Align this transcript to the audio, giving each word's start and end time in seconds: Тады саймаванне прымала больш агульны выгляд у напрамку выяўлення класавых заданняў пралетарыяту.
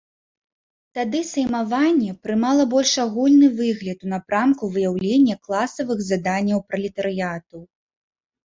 Тады 0.97 1.19
саймаванне 1.31 2.15
прымала 2.23 2.63
больш 2.73 2.93
агульны 3.05 3.47
выгляд 3.59 3.99
у 4.07 4.11
напрамку 4.15 4.71
выяўлення 4.79 5.35
класавых 5.49 6.03
заданняў 6.09 6.59
пралетарыяту. 6.73 7.57